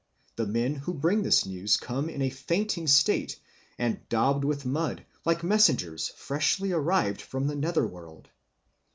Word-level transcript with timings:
The 0.35 0.47
men 0.47 0.73
who 0.73 0.95
bring 0.95 1.21
this 1.21 1.45
news 1.45 1.77
come 1.77 2.09
in 2.09 2.23
a 2.23 2.31
fainting 2.31 2.87
state 2.87 3.39
and 3.77 3.99
daubed 4.09 4.43
with 4.43 4.65
mud, 4.65 5.05
like 5.25 5.43
messengers 5.43 6.07
freshly 6.17 6.71
arrived 6.71 7.21
from 7.21 7.45
the 7.45 7.55
nether 7.55 7.85
world. 7.85 8.27